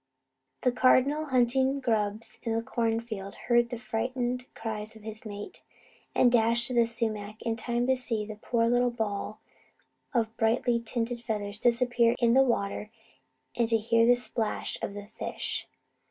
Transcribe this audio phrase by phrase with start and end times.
[0.63, 5.61] The Cardinal, hunting grubs in the corn field, heard the frightened cries of his mate,
[6.15, 9.39] and dashed to the sumac in time to see the poor little ball
[10.11, 12.89] of brightly tinted feathers disappear in the water
[13.55, 15.67] and to hear the splash of the fish.